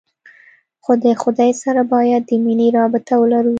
خو 0.83 0.91
د 1.03 1.05
خداى 1.21 1.51
سره 1.63 1.81
بايد 1.91 2.21
د 2.29 2.31
مينې 2.43 2.67
رابطه 2.79 3.13
ولرو. 3.17 3.49